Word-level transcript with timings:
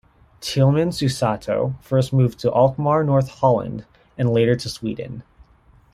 Tielman 0.41 0.89
Susato 0.89 1.79
first 1.79 2.11
moved 2.11 2.39
to 2.39 2.51
Alkmaar, 2.51 3.03
North 3.03 3.27
Holland, 3.29 3.85
and 4.17 4.31
later 4.33 4.55
to 4.55 4.67
Sweden. 4.67 5.21